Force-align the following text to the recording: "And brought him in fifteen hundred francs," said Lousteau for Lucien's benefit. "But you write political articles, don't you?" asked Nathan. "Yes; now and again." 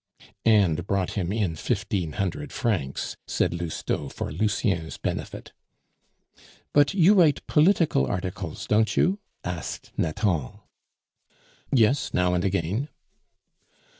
"And 0.47 0.87
brought 0.87 1.11
him 1.11 1.31
in 1.31 1.55
fifteen 1.55 2.13
hundred 2.13 2.51
francs," 2.51 3.17
said 3.27 3.53
Lousteau 3.53 4.09
for 4.09 4.31
Lucien's 4.31 4.97
benefit. 4.97 5.53
"But 6.73 6.95
you 6.95 7.13
write 7.13 7.45
political 7.45 8.07
articles, 8.07 8.65
don't 8.65 8.97
you?" 8.97 9.19
asked 9.43 9.91
Nathan. 9.97 10.53
"Yes; 11.71 12.15
now 12.15 12.33
and 12.33 12.43
again." 12.43 12.89